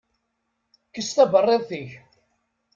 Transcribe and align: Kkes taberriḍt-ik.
Kkes 0.87 1.09
taberriḍt-ik. 1.15 1.91